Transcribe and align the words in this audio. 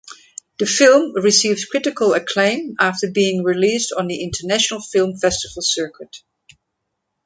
The 0.57 0.65
film 0.65 1.13
received 1.13 1.69
critical 1.69 2.15
acclaim 2.15 2.73
after 2.79 3.11
being 3.11 3.43
released 3.43 3.93
on 3.95 4.07
the 4.07 4.23
international 4.23 4.81
film 4.81 5.15
festival 5.15 5.61
circuit. 5.61 6.23